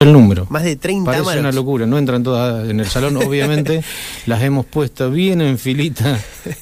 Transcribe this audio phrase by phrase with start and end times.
[0.00, 0.46] el número.
[0.50, 1.40] Más de 30 Parece Amarok.
[1.40, 3.82] una locura, no entran todas en el salón, obviamente
[4.26, 6.20] las hemos puesto bien en filita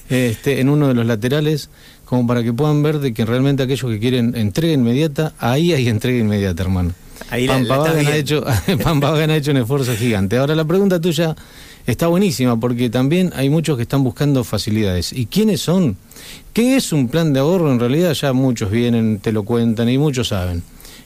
[0.08, 1.68] este, en uno de los laterales,
[2.04, 5.88] como para que puedan ver de que realmente aquellos que quieren entrega inmediata, ahí hay
[5.88, 6.92] entrega inmediata, hermano.
[7.28, 8.44] Ahí la- la Pampa estás Vagan ha hecho,
[8.84, 10.36] Pampa ha hecho un esfuerzo gigante.
[10.38, 11.34] Ahora la pregunta tuya
[11.88, 15.12] está buenísima porque también hay muchos que están buscando facilidades.
[15.12, 15.96] ¿Y quiénes son?
[16.52, 17.72] ¿Qué es un plan de ahorro?
[17.72, 20.62] En realidad ya muchos vienen, te lo cuentan y muchos saben.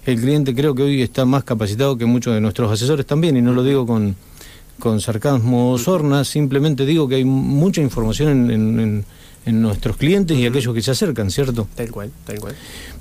[0.07, 3.43] El cliente creo que hoy está más capacitado que muchos de nuestros asesores también, y
[3.43, 4.17] no lo digo con,
[4.79, 9.05] con sarcasmo o sorna, simplemente digo que hay mucha información en, en- en-
[9.47, 11.67] en nuestros clientes y aquellos que se acercan, ¿cierto?
[11.75, 12.55] Tal cual, tal cual.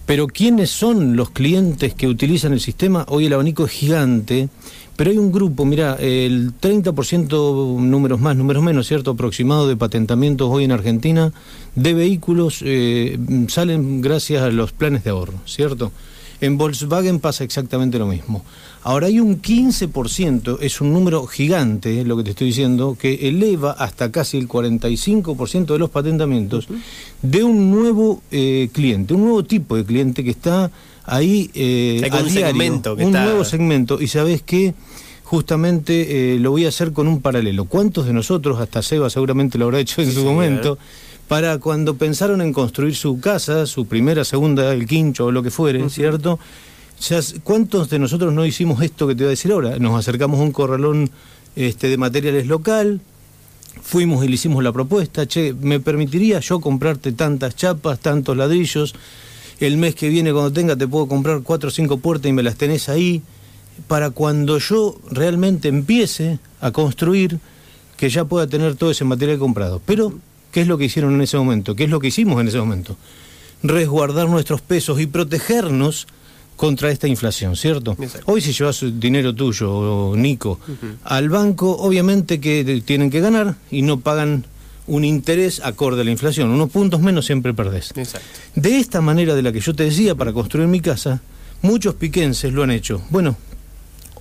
[0.05, 3.05] Pero ¿quiénes son los clientes que utilizan el sistema?
[3.09, 4.47] Hoy el abanico es gigante,
[4.95, 9.11] pero hay un grupo, mira, el 30% números más, números menos, ¿cierto?
[9.11, 11.33] Aproximado de patentamientos hoy en Argentina
[11.75, 13.17] de vehículos eh,
[13.49, 15.91] salen gracias a los planes de ahorro, ¿cierto?
[16.39, 18.43] En Volkswagen pasa exactamente lo mismo.
[18.83, 23.71] Ahora hay un 15%, es un número gigante, lo que te estoy diciendo, que eleva
[23.71, 26.67] hasta casi el 45% de los patentamientos
[27.21, 30.69] de un nuevo eh, cliente, un nuevo tipo de cliente que está
[31.05, 33.99] ahí eh, Hay a un diario, segmento que un está- nuevo segmento.
[34.01, 34.73] Y sabes qué,
[35.23, 37.65] justamente eh, lo voy a hacer con un paralelo.
[37.65, 40.33] ¿Cuántos de nosotros, hasta Seba seguramente lo habrá hecho en Sí, su señor.
[40.35, 40.77] momento,
[41.27, 45.51] para cuando pensaron en construir su casa, su primera, segunda, el quincho o lo que
[45.51, 46.39] fuere, ¿cierto?
[47.01, 49.77] Ya ¿Cuántos de nosotros no hicimos esto que te voy a decir ahora?
[49.77, 51.09] Nos acercamos a un corralón
[51.55, 53.01] este, de materiales local,
[53.81, 58.95] fuimos y le hicimos la propuesta, che, ¿me permitiría yo comprarte tantas chapas, tantos ladrillos?
[59.59, 62.43] El mes que viene cuando tenga te puedo comprar cuatro o cinco puertas y me
[62.43, 63.21] las tenés ahí,
[63.87, 67.39] para cuando yo realmente empiece a construir,
[67.95, 69.81] que ya pueda tener todo ese material comprado.
[69.85, 70.13] Pero,
[70.57, 71.75] ¿qué es lo que hicieron en ese momento?
[71.75, 72.97] ¿Qué es lo que hicimos en ese momento?
[73.61, 76.07] Resguardar nuestros pesos y protegernos
[76.55, 77.95] contra esta inflación, ¿cierto?
[78.01, 78.31] Exacto.
[78.31, 80.59] Hoy si llevas dinero tuyo, Nico,
[81.03, 84.47] al banco, obviamente que tienen que ganar y no pagan
[84.87, 86.49] un interés acorde a la inflación.
[86.49, 87.93] Unos puntos menos siempre perdés.
[87.95, 88.27] Exacto.
[88.55, 91.21] De esta manera de la que yo te decía para construir mi casa,
[91.61, 93.03] muchos piquenses lo han hecho.
[93.11, 93.37] Bueno,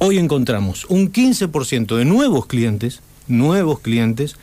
[0.00, 4.37] hoy encontramos un 15% de nuevos clientes, nuevos clientes,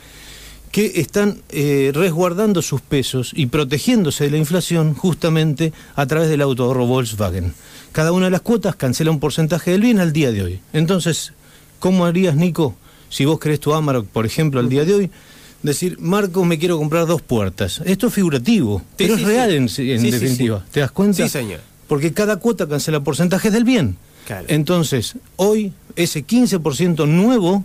[0.74, 6.42] que están eh, resguardando sus pesos y protegiéndose de la inflación justamente a través del
[6.42, 7.54] autoahorro Volkswagen.
[7.92, 10.60] Cada una de las cuotas cancela un porcentaje del bien al día de hoy.
[10.72, 11.32] Entonces,
[11.78, 12.74] ¿cómo harías, Nico,
[13.08, 15.10] si vos querés tu Amarok, por ejemplo, al día de hoy?
[15.62, 17.80] Decir, Marco, me quiero comprar dos puertas.
[17.84, 19.92] Esto es figurativo, pero sí, es real sí.
[19.92, 20.66] en, definitiva.
[20.72, 21.22] ¿Te das cuenta?
[21.22, 21.60] Sí, señor.
[21.86, 23.96] Porque cada cuota cancela porcentajes del bien.
[24.26, 24.46] Claro.
[24.48, 27.62] Entonces, hoy ese 15% nuevo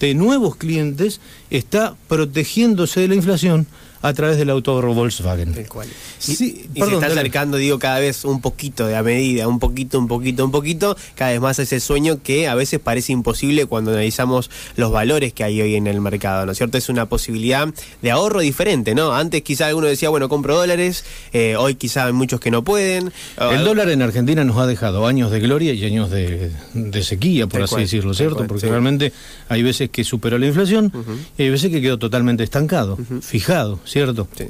[0.00, 3.66] de nuevos clientes está protegiéndose de la inflación
[4.02, 5.52] a través del autoahorro Volkswagen.
[5.68, 5.88] Cual.
[6.26, 9.46] Y, Sí, y perdón, se está acercando, digo, cada vez un poquito de a medida,
[9.48, 12.80] un poquito, un poquito, un poquito, cada vez más a ese sueño que a veces
[12.80, 16.78] parece imposible cuando analizamos los valores que hay hoy en el mercado, ¿no es cierto?
[16.78, 17.68] Es una posibilidad
[18.02, 19.12] de ahorro diferente, ¿no?
[19.14, 23.06] Antes quizá alguno decía, bueno, compro dólares, eh, hoy quizá hay muchos que no pueden.
[23.08, 27.02] El Ah, dólar en Argentina nos ha dejado años de gloria y años de, de
[27.02, 28.36] sequía, por así cual, decirlo, ¿cierto?
[28.36, 28.66] cual, Porque sí.
[28.70, 29.12] realmente
[29.48, 30.92] hay veces que superó la inflación
[31.36, 34.28] y hay veces que quedó totalmente estancado, fijado, ¿cierto?
[34.36, 34.44] Sí.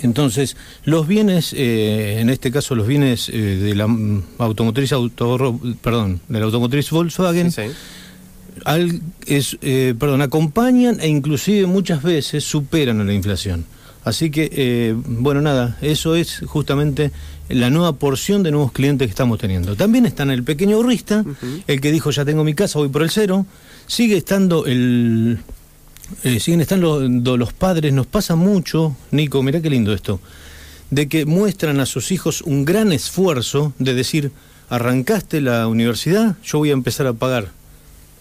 [0.00, 3.86] Entonces, los bienes, eh, en este caso los bienes eh, de la
[4.38, 4.90] automotriz
[5.82, 7.68] perdón, de la automotriz Volkswagen, Sí, sí.
[8.64, 13.64] al- es, eh, perdón, acompañan e inclusive muchas veces superan a la inflación.
[14.04, 17.12] Así que, bueno, nada, eso es justamente
[17.48, 19.76] la nueva porción de nuevos clientes que estamos teniendo.
[19.76, 21.24] También están el pequeño ahorrista,
[21.68, 23.46] el que dijo ya tengo mi casa, voy por el cero.
[23.86, 25.38] Sigue estando el...
[26.24, 30.20] eh, siguen estando do- los padres, nos pasa mucho, Nico, mirá qué lindo esto,
[30.90, 34.30] de que muestran a sus hijos un gran esfuerzo de decir,
[34.68, 37.50] arrancaste la universidad, yo voy a empezar a pagar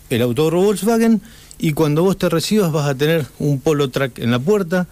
[0.09, 1.21] el autorro Volkswagen
[1.59, 4.87] y cuando vos te recibas vas a tener un Polo Track en la puerta,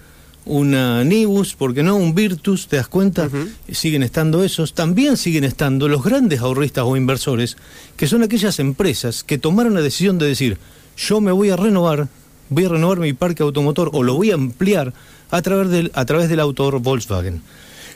[0.46, 1.96] una Nibus, ¿por qué no?
[1.98, 3.30] Un Virtus, ¿te das cuenta?
[3.72, 4.74] Siguen estando esos.
[4.74, 7.56] También siguen estando los grandes ahorristas o inversores,
[7.98, 10.58] que son aquellas empresas que tomaron la decisión de decir,
[10.98, 12.08] yo me voy a renovar,
[12.50, 14.94] voy a renovar mi parque automotor o lo voy a ampliar
[15.32, 17.42] a través del, a través del autor Volkswagen.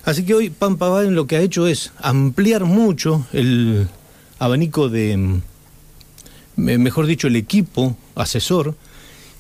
[0.06, 3.88] Así que hoy Pampa Vaden lo que ha hecho es ampliar mucho el
[4.40, 5.42] abanico de, mm,
[6.58, 8.76] me- mejor dicho, el equipo asesor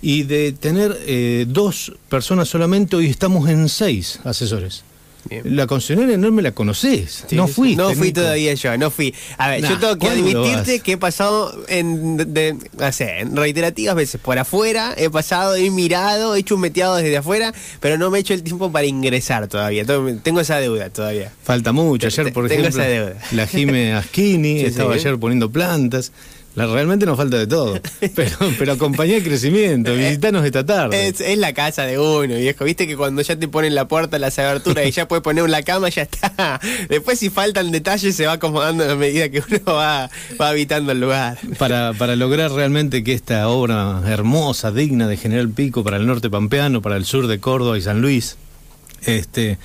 [0.01, 4.83] y de tener eh, dos personas solamente, hoy estamos en seis asesores.
[5.29, 5.55] Bien.
[5.55, 7.53] La concesionaria no me la conocés, Sí, no sí.
[7.53, 7.75] fui.
[7.75, 9.13] No fui todavía yo, no fui.
[9.37, 12.91] A ver, Nah, yo tengo que ¿cuándo admitirte que he pasado en, de- de- no
[12.91, 17.15] sé, en reiterativas veces por afuera, he pasado, he mirado, he hecho un meteado desde
[17.17, 19.85] afuera, pero no me he hecho el tiempo para ingresar todavía.
[19.85, 21.31] Tengo, esa deuda todavía.
[21.43, 22.07] Falta mucho.
[22.07, 23.13] Ayer, por tengo ejemplo, esa deuda.
[23.31, 24.99] la Jime Aschini Sí, estaba sí.
[24.99, 26.11] ayer poniendo plantas.
[26.55, 27.79] La, realmente nos falta de todo.
[28.15, 31.07] Pero, pero acompañá el crecimiento, visitanos esta tarde.
[31.07, 32.65] Es, es, la casa de uno, viejo.
[32.65, 35.63] Viste que cuando ya te ponen la puerta, las aberturas y ya puedes poner la
[35.63, 36.59] cama, ya está.
[36.89, 40.09] Después, si faltan detalles, se va acomodando a medida que uno va,
[40.39, 41.38] va habitando el lugar.
[41.57, 46.29] Para, para lograr realmente que esta obra hermosa, digna de General Pico para el norte
[46.29, 48.38] pampeano, para el sur de Córdoba y San Luis,
[49.05, 49.57] este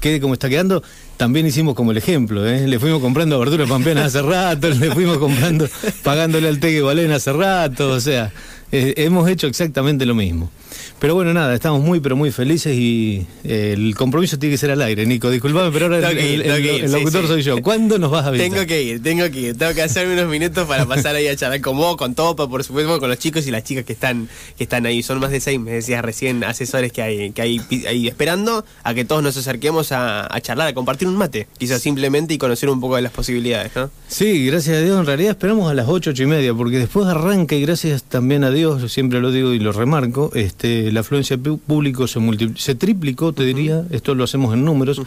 [0.00, 0.82] quede como está quedando,
[1.16, 2.66] también hicimos como el ejemplo, ¿eh?
[2.66, 5.68] le fuimos comprando verduras pampeanas hace rato, le fuimos comprando,
[6.02, 8.32] pagándole al Tegue hace rato, o sea,
[8.72, 10.50] eh, hemos hecho exactamente lo mismo.
[10.98, 14.70] Pero bueno, nada, estamos muy, pero muy felices y eh, el compromiso tiene que ser
[14.70, 15.30] al aire, Nico.
[15.30, 17.60] Disculpame, pero ahora el, locutor soy yo.
[17.62, 18.50] ¿Cuándo nos vas a visitar?
[18.50, 19.58] Tengo que ir, tengo que ir.
[19.58, 22.64] Tengo que hacerme unos minutos para pasar ahí a charlar con vos, con Topa, por
[22.64, 25.02] supuesto, con los chicos y las chicas que están, que están ahí.
[25.02, 28.94] Son más de seis, me decías recién, asesores que hay, que hay ahí esperando a
[28.94, 32.80] que todos nos acerquemos a, charlar, a compartir un mate, quizás simplemente y conocer un
[32.80, 33.90] poco de las posibilidades, ¿no?
[34.08, 34.98] Sí, gracias a Dios.
[34.98, 38.44] En realidad esperamos a las ocho, ocho y media, porque después arranca y gracias también
[38.44, 42.20] a Dios, siempre lo digo y lo remarco, este, la afluencia público se,
[42.56, 45.02] se triplicó, te diría, esto lo hacemos en números.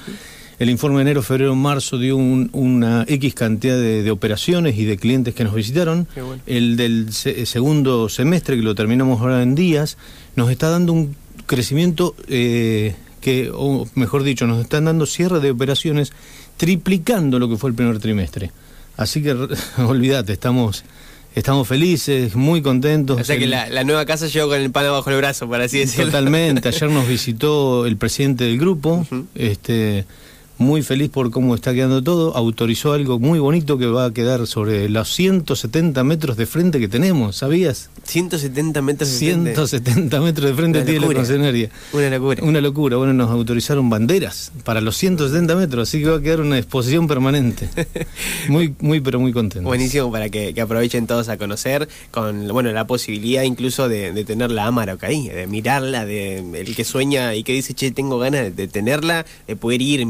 [0.59, 5.35] El informe de enero, febrero, marzo dio una X cantidad de, operaciones y de clientes
[5.35, 6.07] que nos visitaron.
[6.47, 9.97] El del segundo semestre, que lo terminamos ahora en días,
[10.35, 11.15] nos está dando un
[11.45, 16.11] crecimiento eh, que, o mejor dicho, nos están dando cierre de operaciones
[16.57, 18.51] triplicando lo que fue el primer trimestre.
[18.97, 19.33] Así que
[19.77, 20.83] olvídate, estamos
[21.37, 23.21] Estamos felices, muy contentos.
[23.21, 25.77] O sea que la, nueva casa llegó con el pan bajo el brazo, para así
[25.77, 26.07] decirlo.
[26.07, 26.67] Totalmente.
[26.67, 29.05] Ayer nos visitó el presidente del grupo,
[29.35, 30.05] este,
[30.57, 32.35] muy feliz por cómo está quedando todo.
[32.35, 36.87] Autorizó algo muy bonito que va a quedar sobre los 170 metros de frente que
[36.87, 37.89] tenemos, ¿sabías?
[38.03, 39.55] 170 metros de frente.
[39.55, 41.69] 170 metros de frente tiene la concesionaria.
[41.93, 42.43] Una locura.
[42.43, 42.97] Una locura.
[42.97, 47.07] Bueno, nos autorizaron banderas para los 170 metros, así que va a quedar una exposición
[47.07, 47.69] permanente.
[48.49, 49.67] muy, muy, pero muy contento.
[49.67, 54.65] Buenísimo para que, aprovechen todos a conocer con bueno la posibilidad incluso de, tener la
[54.65, 58.67] Amarok ahí, de mirarla, de el que sueña y que dice, che, tengo ganas de,
[58.67, 60.05] tenerla, de poder ir,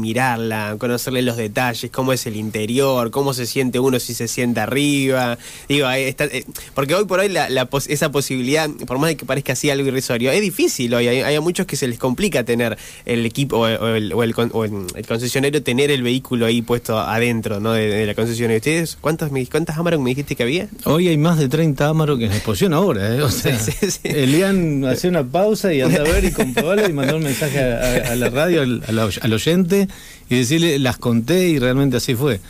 [0.78, 5.38] conocerle los detalles, cómo es el interior, cómo se siente uno si se siente arriba.
[5.68, 6.44] Digo, está, eh,
[6.74, 9.86] porque hoy por hoy la, la, esa posibilidad, por más de que parezca así algo
[9.88, 11.08] irrisorio, es difícil hoy.
[11.08, 15.62] Hay, hay muchos que se les complica tener el equipo o, el, o, el, concesionario
[15.62, 17.72] tener el vehículo ahí puesto adentro ¿no?
[17.72, 18.58] de, la concesionaria.
[18.58, 20.68] ¿Ustedes cuántas, cuántas Amarok me dijiste que había?
[20.84, 23.14] Hoy hay más de 30 Amarok en exposición ahora.
[23.14, 23.22] ¿eh?
[23.22, 23.58] O sea,
[24.04, 28.14] Elian hace una pausa y anda a ver y comprobarlo y mandó un mensaje a,
[28.16, 29.88] la radio, al, al oyente
[30.28, 32.40] y decirle, las conté y realmente así fue.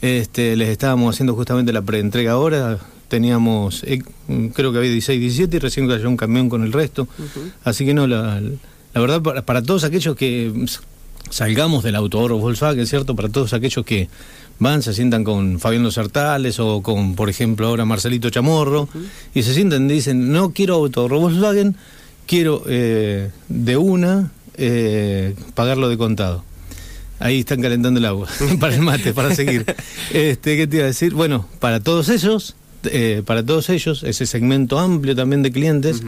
[0.00, 4.02] Este, les estábamos haciendo justamente la preentrega ahora, teníamos, eh,
[4.54, 7.06] creo que había 16, 17 y recién cayó un camión con el resto.
[7.62, 8.40] Así que no, la,
[8.94, 10.52] la verdad, para, todos aquellos que
[11.30, 13.14] salgamos del auto Volkswagen, ¿cierto?
[13.16, 14.08] Para todos aquellos que
[14.58, 18.88] van, se sientan con Fabián Los Sartales o con, por ejemplo, ahora Marcelito Chamorro,
[19.34, 21.76] y se sienten y dicen, no quiero auto Volkswagen,
[22.26, 26.44] quiero eh, de una eh, pagarlo de contado.
[27.22, 28.26] Ahí están calentando el agua
[28.60, 29.64] para el mate, para seguir.
[30.12, 31.14] Este, ¿Qué te iba a decir?
[31.14, 36.02] Bueno, para todos ellos, eh, para todos ellos, ese segmento amplio también de clientes,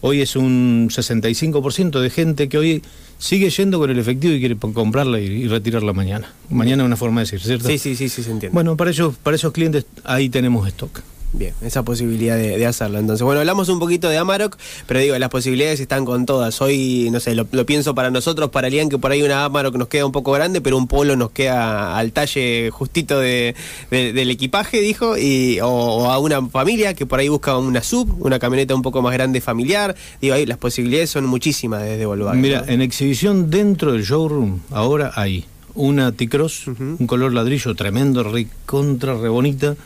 [0.00, 2.82] hoy es un 65% de gente que hoy
[3.18, 6.32] sigue yendo con el efectivo y quiere comprarla y, retirarla mañana.
[6.50, 7.66] Mañana es una forma de decir, ¿cierto?
[7.66, 8.54] Sí, sí, sí, sí, se entiende.
[8.54, 11.02] Bueno, para, ellos, para esos clientes ahí tenemos stock.
[11.32, 12.98] Bien, esa posibilidad de, hacerlo.
[12.98, 14.56] Entonces, bueno, hablamos un poquito de Amarok,
[14.86, 16.60] pero digo, las posibilidades están con todas.
[16.60, 19.86] Hoy, no sé, lo, pienso para nosotros, para Lian, que por ahí una Amarok nos
[19.86, 23.54] queda un poco grande, pero un Polo nos queda al talle justito de,
[23.90, 28.40] del equipaje, dijo, y, o, a una familia que por ahí busca una sub, una
[28.40, 29.94] camioneta un poco más grande familiar.
[30.20, 32.40] Digo, ahí las posibilidades son muchísimas desde Volkswagen.
[32.40, 35.44] Mira, en exhibición dentro del showroom, ahora hay
[35.74, 39.76] una T-Cross, un color ladrillo tremendo, re contra, re bonita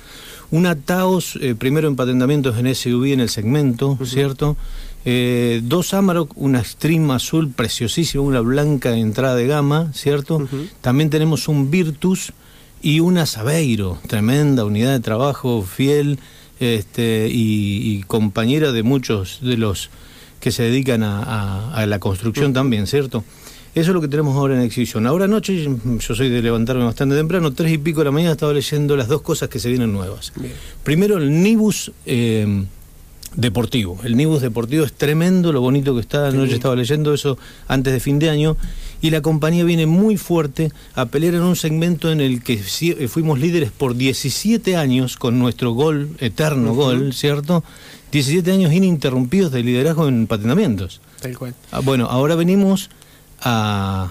[0.50, 4.56] una Taos, eh, primero en patentamientos en SUV en el segmento, ¿cierto?
[5.04, 10.46] Eh, dos Amarok, una Stream azul preciosísima, una blanca entrada de gama, ¿cierto?
[10.80, 12.32] También tenemos un Virtus
[12.80, 16.18] y una Sabeiro, tremenda unidad de trabajo, fiel
[16.60, 19.90] este, y, compañera de muchos de los
[20.40, 23.24] que se dedican a, la construcción también, ¿cierto?
[23.74, 25.06] Eso es lo que tenemos ahora en exhibición.
[25.06, 28.52] Ahora anoche, yo soy de levantarme bastante temprano, tres y pico de la mañana estaba
[28.52, 30.32] leyendo las dos cosas que se vienen nuevas.
[30.84, 32.66] Primero, el Nibus eh,
[33.36, 33.98] deportivo.
[34.04, 36.28] El Nibus deportivo es tremendo, lo bonito que está.
[36.28, 38.56] Anoche estaba leyendo eso antes de fin de año.
[39.02, 43.08] Y la compañía viene muy fuerte a pelear en un segmento en el que eh,
[43.08, 47.64] fuimos líderes por 17 años con nuestro gol, eterno gol, ¿cierto?
[48.12, 51.00] 17 años ininterrumpidos de liderazgo en patentamientos.
[51.20, 51.54] Tal cual.
[51.72, 52.88] Ah, bueno, ahora venimos
[53.40, 54.10] a,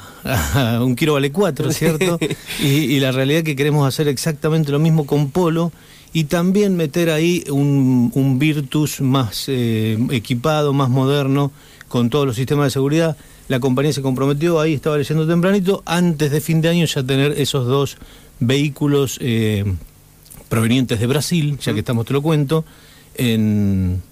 [0.82, 2.20] un kilo vale cuatro, ¿cierto?
[2.60, 5.72] y, la realidad es que queremos hacer exactamente lo mismo con Polo
[6.14, 11.52] y también meter ahí un, un Virtus más eh, equipado, más moderno,
[11.88, 13.18] con todos los sistemas de seguridad.
[13.48, 17.34] La compañía se comprometió, ahí estaba leyendo tempranito, antes de fin de año ya tener
[17.34, 17.98] esos dos
[18.40, 19.66] vehículos eh,
[20.50, 22.64] provenientes de Brasil, ya que estamos, te lo cuento,
[23.16, 24.03] en,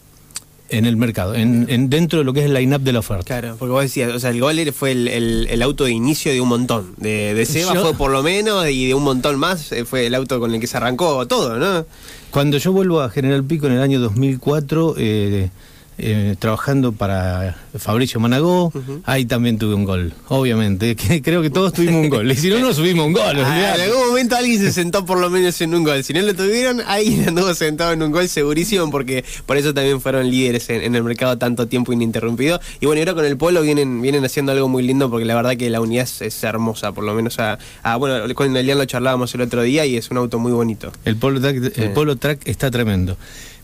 [0.71, 3.23] en el mercado, en, en dentro de lo que es el line-up de la oferta.
[3.23, 6.31] Claro, porque vos decías, o sea, el Gol fue el, el- el auto de inicio
[6.31, 6.93] de un montón.
[6.97, 10.07] De, de Seba Yo- fue por lo menos y de un montón más eh, fue
[10.07, 11.85] el auto con el que se arrancó todo, ¿no?
[12.31, 15.49] Cuando yo vuelvo a General Pico en el año 2004, eh,
[15.97, 18.71] eh, trabajando para Fabricio Managó,
[19.05, 20.95] ahí también tuve un gol, obviamente.
[20.95, 22.31] que creo que todos tuvimos un gol.
[22.31, 23.37] Y si no, no subimos un gol.
[23.43, 26.03] Ah, en algún momento alguien se sentó por lo menos en un gol.
[26.03, 30.01] Si no lo tuvieron, alguien anduvo sentado en un gol segurísimo porque por eso también
[30.01, 32.59] fueron líderes en, en el mercado tanto tiempo ininterrumpido.
[32.79, 35.35] Y bueno, y ahora con el Polo vienen, vienen haciendo algo muy lindo porque la
[35.35, 38.77] verdad que la unidad es, es hermosa, por lo menos a, a- bueno, con Elian
[38.77, 40.91] lo charlábamos el otro día y es un auto muy bonito.
[41.05, 41.91] El Polo, Track, el.
[41.91, 43.17] Polo Track está tremendo.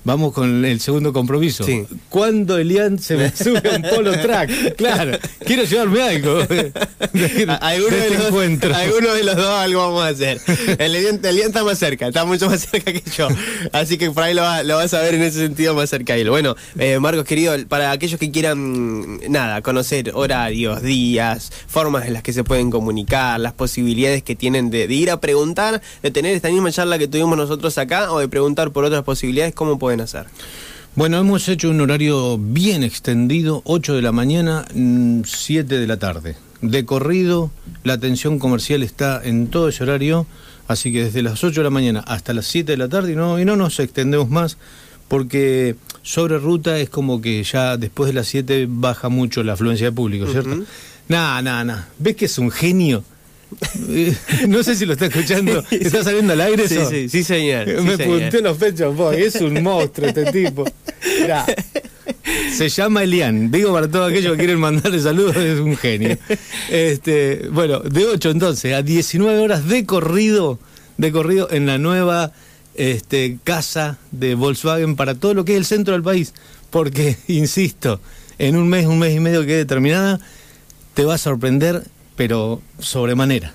[0.07, 1.65] Vamos con el segundo compromiso.
[1.65, 1.83] Sí.
[2.07, 4.75] ¿Cuándo Elian se me sube a un Polo Track?
[4.77, 6.39] Claro, quiero llevarme algo
[7.59, 8.73] Alguno de, este los, encuentro.
[8.73, 10.39] alguno de los dos algo vamos a hacer.
[10.79, 13.27] El Elian, el Elian está más cerca, está mucho más cerca que yo.
[13.73, 16.13] Así que por ahí lo, va- lo vas a ver en ese sentido más cerca
[16.13, 16.29] de él.
[16.29, 22.23] Bueno, eh, Marcos querido, para aquellos que quieran, nada, conocer horarios, días, formas en las
[22.23, 26.33] que se pueden comunicar, las posibilidades que tienen de, de ir a preguntar, de tener
[26.33, 29.96] esta misma charla que tuvimos nosotros acá o de preguntar por otras posibilidades, ¿cómo pueden
[30.01, 30.25] hacer?
[30.95, 35.97] Bueno, hemos hecho un horario bien extendido, 8 de la mañana, mm, 7 de la
[35.97, 36.35] tarde.
[36.61, 37.51] De corrido,
[37.83, 40.25] la atención comercial está en todo ese horario,
[40.67, 43.15] así que desde las 8 de la mañana hasta las 7 de la tarde y
[43.15, 44.57] no, y no nos extendemos más,
[45.07, 49.87] porque sobre ruta es como que ya después de las 7 baja mucho la afluencia
[49.87, 50.63] de público, ¿cierto?
[51.09, 51.83] Nah, nah, nah.
[51.99, 53.03] ¿Ves que es un genio?
[54.47, 55.63] No sé si lo está escuchando.
[55.71, 56.89] ¿Está saliendo al aire Sí, eso?
[56.89, 57.65] sí, sí, señor.
[57.67, 58.19] sí, Me señor.
[58.21, 59.21] punté los pechos, boy.
[59.21, 60.65] Es un monstruo este tipo.
[61.21, 61.45] Mirá.
[62.55, 63.51] Se llama Elian.
[63.51, 66.17] Digo para todos aquellos que quieren mandarle saludos, es un genio.
[66.69, 70.59] Este, bueno, de 8 entonces a 19 horas de corrido,
[70.97, 72.31] de corrido en la nueva
[72.75, 76.33] este, casa de Volkswagen para todo lo que es el centro del país.
[76.69, 77.99] Porque, insisto,
[78.39, 80.19] en un mes, un mes y medio que quede terminada,
[80.93, 81.83] te va a sorprender,
[82.17, 83.53] pero sobremanera.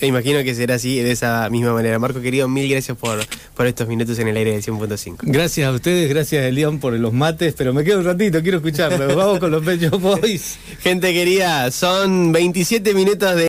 [0.00, 2.00] E imagino que será así, de esa misma manera.
[2.00, 3.20] Marco, querido, mil gracias por,
[3.54, 5.18] por estos minutos en el aire del 100.5.
[5.22, 9.06] Gracias a ustedes, gracias Elian por los mates, pero me quedo un ratito, quiero escucharlo.
[9.16, 10.58] Vamos con los Pechos Boys.
[10.80, 13.42] Gente querida, son 27 minutos de...